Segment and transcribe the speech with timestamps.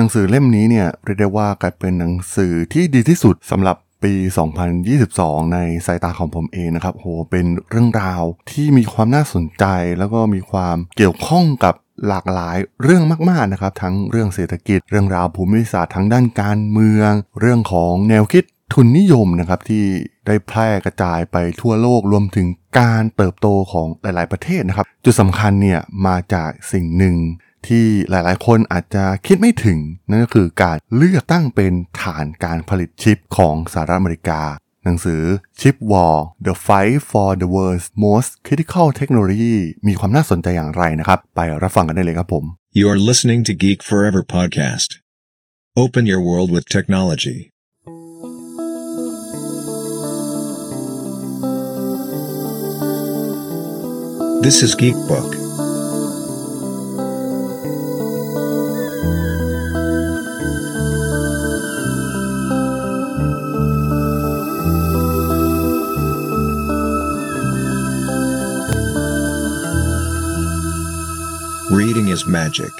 [0.00, 4.12] หนังสือเล่มนี้เนี่ยเรียกได้ว่ากลายเป็นหนังสือที่ดีที่สุดสำหรับปี
[4.82, 9.64] 2022 ในสายตาของผมเองนะครับ โห เป็นเรื่องราวที่มีความน่าสนใจ
[9.98, 11.74] แล้วก็มีความเกี่ยวข้องกับ
[12.08, 19.84] หลากหลายเรื่องมากๆนะครับ ทั้งเรื่องเศรษฐกิจ เรื่องราวภูมิศาสตร์ทั้งด้านการเมือง เรื่องของแนวคิดทุนนิยมนะครับที่
[20.26, 22.46] ได้แพร่กระจายไปทั่วโลกรวมถึง
[22.78, 27.16] การเติบโตของหลาย ๆ ประเทศนะครับ จุดสำคัญเนี่ยมาจากสิ่งหนึ่ง
[27.68, 34.42] ที่หลายๆ คนอาจจะคิดไม่ถึง นั่นก็คือการเลือกตั้งเป็นฐานการผลิตชิปของสหรัฐอเมริกา
[34.84, 35.22] หนังสือ
[35.60, 36.14] Chip War
[36.46, 42.44] The Fight for the World's Most Critical Technology มีความน่าสนใจอย่างไรนะครับ ไปรับฟังกันได้เลยครับผม
[42.78, 44.90] You are listening to Geek Forever podcast.
[45.82, 47.38] Open your world with technology.
[54.46, 55.39] This is Geek Book.
[72.36, 72.74] Magic.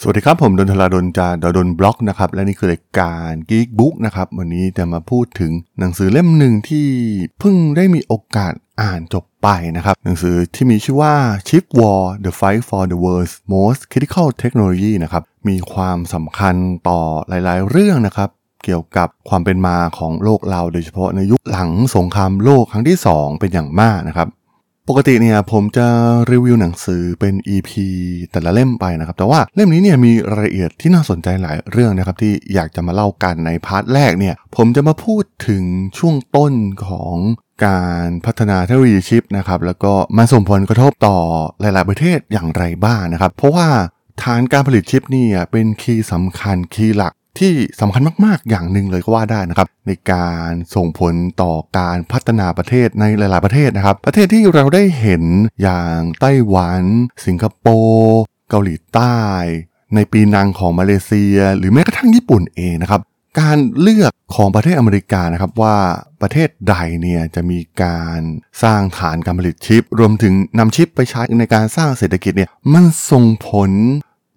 [0.00, 6.86] สวัสดีครับ ผมดนทลาดนจากดนบล็อกนะครับ และนี่คือรายการ Geek Book นะครับ วันนี้จะมาพูดถึงหนังสือเล่มหนึ่งที่
[7.40, 11.14] เพิ่งได้มีโอกาสอ่านจบไปนะครับ หนังสือที่มีชื่อว่า
[11.48, 16.54] Chip War The Fight for the World's Most Critical Technology นะครับ มีความสำคัญ
[16.88, 18.30] ต่อหลายๆ เรื่องนะครับ
[18.64, 24.28] เกี่ยวกับความเป็นมาของโลกเราโดยเฉพาะในยุคหลังสงครามโลกครั้งที่ 2 เป็นอย่างมากนะครับ
[24.90, 25.86] ปกติเนี่ยผมจะ
[26.30, 27.70] รีวิวหนังสือเป็น EP
[28.32, 35.64] แต่ละเล่มไปนะครับ แต่ว่าเล่มนี้เนี่ยมีรายละเอียดที่น่าสนใจหลายเรื่องนะครับที่อยากจะมาเล่ากันใน part แรกเนี่ยผมจะมาพูดถึง
[35.98, 36.52] ช่วงต้น
[36.86, 37.16] ของ
[37.66, 41.18] การพัฒนาเทคโนโลยีชิปนะครับแล้วก็มันส่งผลกระทบต่อ
[41.60, 43.68] หลาย ๆ ประเทศอย่างไรบ้างนะครับ เพราะว่า
[44.22, 55.24] ฐานการผลิตชิปนี่เป็นคีย์สำคัญคีย์หลัก ที่สำคัญมากๆ อย่างหนึ่งเลยก็ว่าได้นะครับ ในการส่งผลต่อการพัฒนาประเทศในหลาย ๆ ประเทศนะครับ ประเทศที่เราได้เห็น
[55.62, 56.82] อย่างไต้หวัน
[57.26, 59.18] สิงคโปร์เกาหลีใต้
[59.94, 63.00] ในปีนังของมาเลเซีย หรือแม้กระทั่งญี่ปุ่นเองนะครับ
[63.40, 65.76] การเลือกของประเทศอเมริกานะครับว่า
[66.22, 68.20] ประเทศใดเนี่ยจะมีการ
[68.62, 73.70] สร้างฐานการผลิตชิป รวมถึงนำชิปไปใช้ในการสร้างเศรษฐกิจเนี่ยมันส่งผล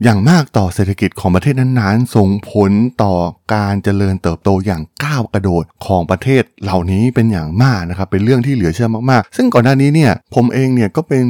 [0.03, 2.71] อย่างมากต่อเศรษฐกิจของประเทศนั้นๆ ส่งผล
[3.03, 3.13] ต่อ
[3.53, 11.25] การเจริญเติบโตอย่างก้าวกระโดดของประเทศเหล่านี้เป็นอย่างมากนะครับ เป็นเรื่องที่เหลือเชื่อมากๆ ซึ่งก่อนหน้านี้เนี่ยผมเองเนี่ยก็เป็น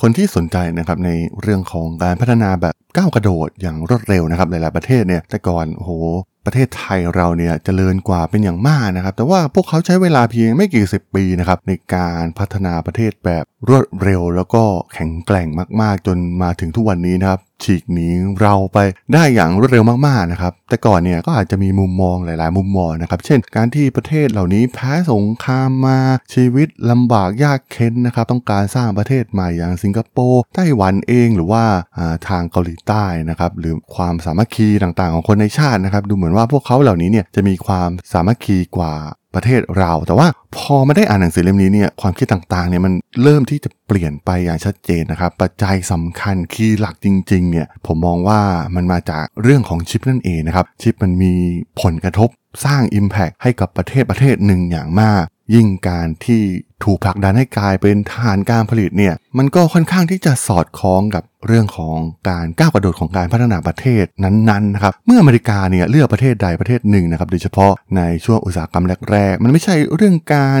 [0.00, 1.10] คนที่สนใจนะครับใน
[1.42, 5.90] เรื่องของการพัฒนาแบบก้าวกระโดดอย่างรวดเร็วนะครับหลายๆประเทศเนี่ยแต่ก่อนโห
[6.46, 14.62] ประเทศไทยเราเนี่ยจเจริญกว่าเป็นอย่างมากนะครับ แต่ว่าพวกเขาใช้เวลาเพียงไม่กี่สิบปีนะครับในการพัฒนาประเทศแบบรวดเร็ว แล้วก็
[14.94, 15.48] แข็งแกร่ง
[15.80, 18.08] มากๆ จนมาถึงทุกวันนี้นะครับ ฉีกหนี
[18.40, 18.78] เราไป
[19.12, 25.98] ได้อย่างรวดเร็วมากๆนะครับแต่ก่อนเนี่ยก็อาจจะมีมุมมองหลาย ๆ มุมมองนะครับ เช่น การที่ประเทศเหล่านี้แพ้สงครามมา
[26.34, 31.64] ชีวิตลำบากยากเข็นนะครับ ต้องการสร้างประเทศใหม่อย่างสิงคโปร์ไต้หวันเองหรือว่า
[32.28, 38.94] ทางเกาหลีใต้นะครับหรือความสามัคคีต่างๆ ของคนในชาตินะครับ ดูเหมือนว่าพวกเขาเหล่านี้เนี่ยจะมีความสามัคคีกว่า
[39.34, 48.40] ประเทศเรา แต่ว่าพอมาได้อ่านหนังสือเล่มนี้เนี่ยความคิดต่างๆเนี่ยมันเริ่มที่จะเปลี่ยนไปอย่างชัดเจนนะครับ ปัจจัยสำคัญคีย์หลักจริงๆเนี่ยผมมองว่า
[48.76, 51.34] มันมาจากเรื่องของชิปนั่นเองนะครับ ชิปมันมี
[51.82, 52.28] ผลกระทบ
[52.64, 56.42] สร้าง Impact ให้กับประเทศประเทศหนึ่งอย่างมาก ยิ่งการที่
[56.84, 61.96] ถูกผลักดันให้กลายเป็นฐานการผลิตเนี่ยมันก็ค่อนข้างที่จะสอดคล้องกับเรื่องของ
[62.30, 70.60] การก้าวกระโดดของการพัฒนาประเทศนั้นๆนะครับเมื่ออเมริกาเนี่ยเลือกประเทศใดประเทศหนึ่งนะครับโดยเฉพาะในช่วงอุตสาหกรรมแรกๆมันไม่ใช่เรื่องการ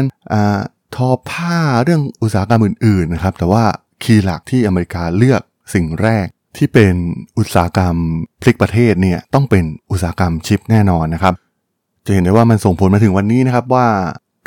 [0.94, 3.64] ทอผ้าเรื่องอุตสาหกรรมอื่นๆนะครับแต่ว่า
[4.02, 5.40] key หลักที่อเมริกาเลือก
[5.74, 6.26] สิ่งแรก
[6.56, 6.94] ที่เป็น
[7.38, 7.96] อุตสาหกรรม
[8.42, 11.34] พลิกประเทศเนี่ยต้องเป็นอุตสาหกรรมชิปแน่นอนนะครับ
[12.06, 13.86] จะเห็นได้ว่ามันส่งผลมาถึงวันนี้นะครับว่า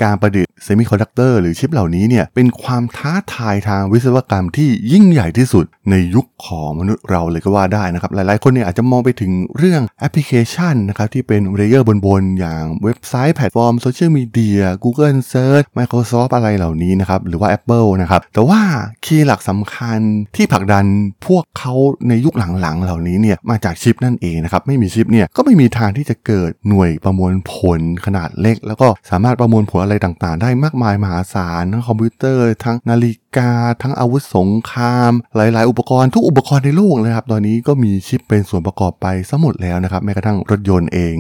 [0.04, 18.22] การประดิษฐ์ semiconductor หรือชิปเหล่านี้เนี่ยเป็นความท้าทายทางวิศวกรรมที่ยิ่งใหญ่ที่สุดในยุคของมนุษย์เราเลยก็ว่าได้นะครับ หลายๆ คนเนี่ยอาจจะมองไปถึงเรื่องแอปพลิเคชันนะครับที่เป็น layer บนๆ อย่างเว็บไซต์แพลตฟอร์มโซเชียลมีเดีย Google Search Microsoft อะไรเหล่านี้นะครับ หรือว่า Apple นะครับ
[18.34, 18.62] แต่ว่า
[19.06, 20.00] key หลักสำคัญ
[20.36, 20.86] ที่ผลักดัน
[21.28, 21.74] พวกเขา
[22.08, 33.52] ในยุคหลังๆ เหล่านี้เนี่ยมาจากชิปนั่นเองนะครับไม่มีชิปเนี่ยก็ไม่มีทางที่จะเกิดหน่วยประมวลผลขนาดเล็ก แล้วก็สามารถประมวลผลอะไรต่างๆได้มากมายมหาศาลทั้งคอมพิวเตอร์ ทั้งนาฬิกา
[33.82, 41.16] ทั้งอาวุธสงคราม หลาย ๆ อุปกรณ์ทุกอุปกรณ์ในโลกเลยครับตอนนี้ก็มีชิปเป็นส่วนประกอบไปซะหมดแล้วนะครับแม้กระทั่งรถยนต์เอง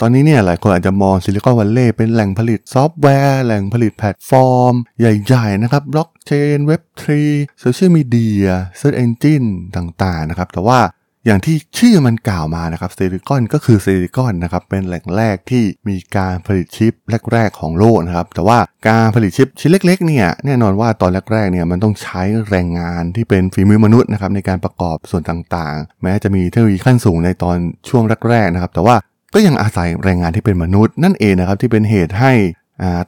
[0.00, 7.22] ตอนนี้เนี่ยหลายคนอาจจะมองซิลิคอนวัลเลย์เป็นแหล่งผลิตซอฟต์แวร์ แหล่งผลิตแพลตฟอร์ม ใหญ่ๆนะครับบล็อกเชน Web three
[7.60, 8.46] โซเชียลมีเดีย
[8.76, 9.44] search engine
[9.76, 10.78] ต่างๆนะครับ แต่ว่า
[11.28, 16.92] อย่างที่ชื่อมันกล่าวมานะครับซิลิคอนก็คือซิลิคอนนะครับเป็นแหล่งแรกที่มีการผลิตชิป
[17.32, 18.58] แรก ๆ ของโลกนะครับแต่ว่า
[18.88, 27.56] การผลิตชิปชิ้นเล็กๆเนี่ยแน่นอนว่าตอนแรกๆเนี่ยมันต้องใช้แรงงานที่เป็นฝีมือมนุษย์นะครับในการประกอบส่วนต่างๆ แม้จะมีเทคโนโลยีขั้นสูงในตอน
[27.88, 28.96] ช่วงแรกๆนะครับแต่ว่า
[29.34, 32.32] ก็ยังอาศัยแรงงานที่เป็นมนุษย์นั่นเองนะครับที่เป็นเหตุให้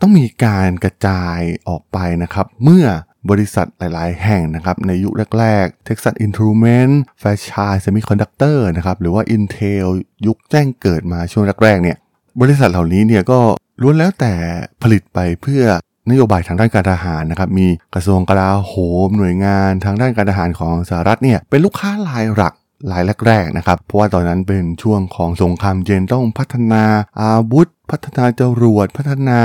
[0.01, 1.39] ต้องมีการกระจาย
[1.69, 2.87] ออกไปนะครับเมื่อ
[3.31, 7.81] บริษัทหลาย ๆ แห่งนะครับในยุคแรก ๆ Texas Instruments f a i r c h i d e
[7.85, 9.87] Semiconductor นะครับหรือว่า Intel
[10.27, 11.97] ยุคแจ้งเกิดมาช่วงแรก ๆ เนี่ย
[12.41, 13.41] บริษัทเหล่านี้เนี่ยก็
[13.83, 14.35] ล้วนแล้วแต่
[14.83, 15.65] ผลิตไปเพื่อ
[16.11, 18.73] นโยบายทางด้านการทหารนะครับมีกระทรวงกลาโห
[19.07, 22.55] มหน่วยงานทางด้านการทหารของสหรัฐเนี่ยเป็นลูกค้ารายหลัก
[22.93, 26.85] รายแรกๆนะครับเพราะว่าตอนนั้นเป็นช่วงของสงครามเย็นต้องพัฒนา
[27.23, 29.41] อาวุธ พัฒนาจรวด พัฒนา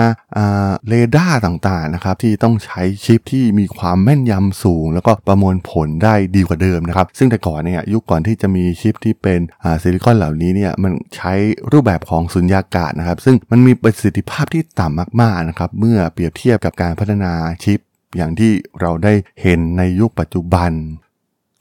[0.88, 9.40] เรดาร์ต่างๆนะครับที่ต้องใช้ชิปที่มีความแม่นยำสูง แล้วก็ประมวลผลได้ดีกว่าเดิมนะครับซึ่งแต่ก่อนเนี่ยยุคก่อนที่จะมีชิปที่เป็น
[9.82, 11.34] ซิลิคอนเหล่านี้เนี่ยมันใช้
[11.72, 17.34] รูปแบบของสุญญากาศนะครับ ซึ่งมันมีประสิทธิภาพที่ต่ำมากๆนะครับเมื่อเปรียบเทียบกับการพัฒนา
[17.64, 17.80] ชิป
[18.18, 18.52] อย่างที่
[18.82, 20.72] เราได้เห็นในยุคปัจจุบัน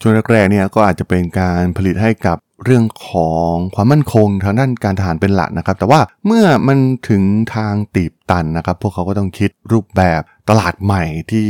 [0.01, 6.79] ช่วงแรกๆเนี่ยก็อาจจะเป็นการผลิตให้กับ เรื่องของความมั่นคงทางด้านการทหารเป็นหลักนะครับ แต่ว่าเมื่อมัน
[7.09, 7.23] ถึง
[7.55, 11.49] ทางตีบตันนะครับ พวกเขาก็ต้องคิดรูปแบบตลาดใหม่ที่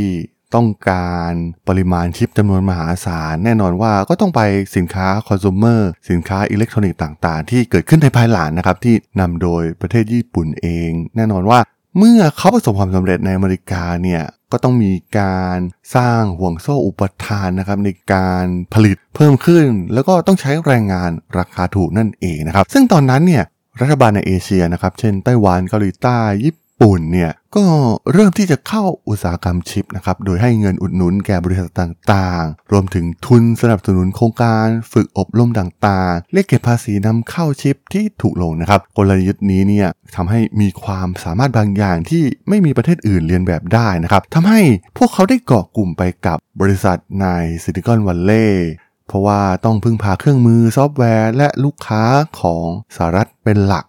[0.55, 1.31] ต้องการ
[1.67, 4.41] ปริมาณชิปจำนวนมหาศาล แน่นอนว่าก็ต้องไป
[4.75, 11.59] สินค้าคอน sumer สินค้าอิเล็กทรอนิกส์ต่างๆ ที่เกิดขึ้นในภายหลังนะครับ ที่นำโดยประเทศญี่ปุ่นเอง แน่นอนว่า
[11.97, 15.57] เมื่อเขาประสบความสำเร็จในอเมริกาเนี่ยก็ต้องมีการ
[15.95, 23.43] สร้างห่วงโซ่อุปทานนะครับในการผลิตเพิ่มขึ้น แล้วก็ต้องใช้แรงงานราคาถูกนั่นเองนะครับ ซึ่งตอนนั้นเนี่ย
[23.81, 27.65] รัฐบาลในเอเชียนะครับ เช่นไต้หวันเกาหลีใต้ญี่ ปุ่นเนี่ยก็
[28.13, 44.61] เริ่มที่จะเข้าอุตสาหกรรมชิปนะครับ โดยให้เงินอุดหนุนแก่บริษัทต่างๆ รวมถึงทุนสนับสนุนโครงการฝึกอบรมต่างๆ เรียกเก็บภาษีนำเข้าชิปที่ถูกลงนะครับ กลยุทธ์นี้เนี่ยทำให้มีความสามารถบางอย่างที่ไม่มีประเทศอื่นเลียนแบบได้นะครับทำให้
[44.97, 47.27] พวกเขาได้เกาะกลุ่มไปกับบริษัทใน
[47.63, 48.71] ซิลิคอนวัลเลย์
[49.07, 52.03] เพราะว่าต้องพึ่งพาเครื่องมือซอฟต์แวร์ และลูกค้า
[52.39, 53.85] ของสหรัฐเป็นหลัก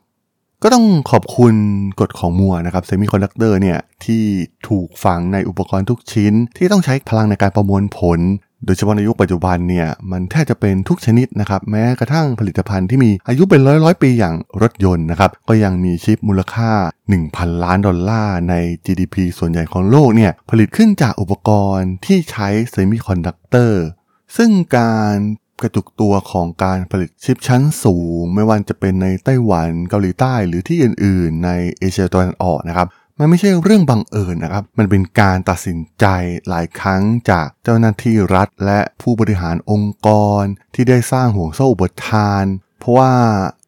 [0.63, 1.55] ก็ต้องขอบคุณ
[2.01, 4.25] กฎของมัวร์นะครับเซมิคอนดักเตอร์เนี่ยที่
[4.69, 8.21] ถูกฝังในอุปกรณ์ทุกชิ้น ที่ต้องใช้พลังในการประมวลผล
[8.65, 16.71] โดยเฉพาะในยุคปัจจุบันเนี่ยมันแทบจะเป็นทุกชนิดนะครับแม้กระทั่งผลิตภัณฑ์ที่มีอายุเป็นร้อยร้อยปีอย่างรถยนต์นะครับก็ยังมีชิปมูลค่า
[17.17, 18.55] 1,000 ล้านดอลลาร์ใน
[18.85, 23.83] GDP ส่วนใหญ่ของโลกเนี่ยผลิตขึ้นจากอุปกรณ์ที่ใช้เซมิคอนดักเตอร์
[24.37, 25.15] ซึ่งการ
[25.63, 32.89] กระจุกตัวของการผลิตชิปชั้นสูง ไม่ว่าจะเป็นในไต้หวันเกาหลีใต้หรือที่อื่น ๆ ในเอเชียตะวันออกนะครับ
[33.19, 36.07] มันไม่ใช่เรื่องบังเอิญนะครับ มันเป็นการตัดสินใจ
[36.49, 40.09] หลายครั้งจากเจ้าหน้าที่รัฐ และผู้บริหารองค์ก
[40.41, 40.43] ร
[40.75, 42.45] ที่ได้สร้างห่วงโซ่อุปทาน
[42.81, 43.13] เพราะว่า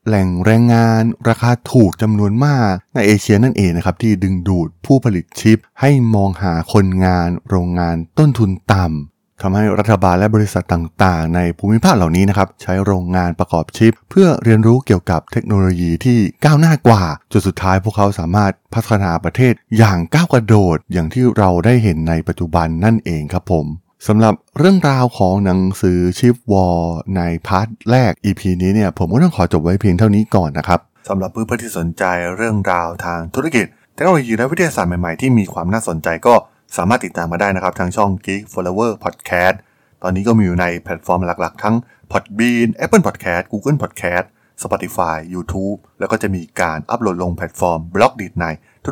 [0.06, 17.02] แหล่งแรงงานราคาถูกจำนวนมากในเอเชียนั่นเองนะครับ ที่ดึงดูดผู้ผลิตชิป ให้มองหาคนงานโรงงานต้นทุนต่ำ ทำให้รัฐบาลและบริษัทต่างๆ ในภูมิภาคเหล่านี้นะครับใช้โรงงานประกอบชิป เพื่อเรียนรู้เกี่ยวกับเทคโนโลยีที่ก้าวหน้ากว่า
[17.32, 23.66] จนสุดท้ายพวกเขาสามารถพัฒนาประเทศอย่างก้าวกระโดด อย่างที่เราได้เห็นในปัจจุบันนั่นเองครับผม
[24.06, 26.82] สำหรับเรื่องราวของหนังสือ Chip War
[27.16, 32.04] ใน part แรก EP นี้เนี่ยผมก็ต้องขอจบไว้เพียงเท่านี้ก่อนนะครับสำหรับเพื่อนๆที่สนใจ
[32.36, 36.34] เรื่องราวทางธุรกิจเทคโนโลยีและวิทยาศาสตร์ใหม่ๆที่มีความน่าสนใจก็
[36.76, 39.56] สามารถติดตามมาได้นะครับ ทางช่อง Geek Forever Podcast
[40.02, 41.76] ตอนนี้ก็มีอยู่ในแพลตฟอร์มหลักๆ ทั้ง
[42.12, 44.26] Podbean Apple Podcast Google Podcast
[44.62, 48.44] Spotify YouTube แล้วก็จะมีการอัปโหลดลงแพลตฟอร์ม Blockdit ใน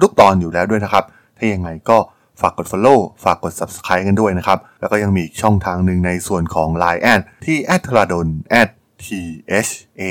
[0.05, 1.05] ทุกๆ ตอนอยู่แล้วด้วยนะครับ
[1.37, 1.99] ถ้ายังไงก็
[2.41, 8.29] ฝากกด Follow ฝากกด Subscribe กันด้วยนะครับ แล้วก็ยังมีช่องทางหนึ่งในส่วนของ Line add ที่ a d ธราดล
[9.05, 9.07] t
[9.67, 10.03] h a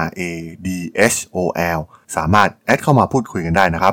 [0.00, 0.30] r a
[0.66, 0.68] d
[1.14, 1.36] h o
[1.76, 1.80] l
[2.16, 3.92] สามารถ add เข้ามาพูดคุยกันได้นะครับ